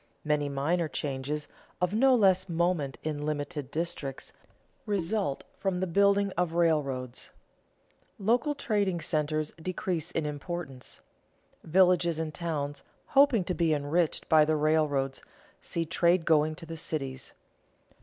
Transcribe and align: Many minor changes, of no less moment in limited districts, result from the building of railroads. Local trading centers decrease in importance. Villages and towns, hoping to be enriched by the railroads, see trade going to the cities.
Many 0.23 0.49
minor 0.49 0.87
changes, 0.87 1.47
of 1.79 1.93
no 1.93 2.15
less 2.15 2.49
moment 2.49 2.97
in 3.03 3.23
limited 3.23 3.69
districts, 3.69 4.33
result 4.87 5.43
from 5.59 5.79
the 5.79 5.85
building 5.85 6.31
of 6.31 6.53
railroads. 6.53 7.29
Local 8.17 8.55
trading 8.55 8.99
centers 8.99 9.51
decrease 9.61 10.09
in 10.09 10.25
importance. 10.25 11.01
Villages 11.63 12.17
and 12.17 12.33
towns, 12.33 12.81
hoping 13.09 13.43
to 13.43 13.53
be 13.53 13.75
enriched 13.75 14.27
by 14.27 14.43
the 14.43 14.55
railroads, 14.55 15.21
see 15.61 15.85
trade 15.85 16.25
going 16.25 16.55
to 16.55 16.65
the 16.65 16.77
cities. 16.77 17.33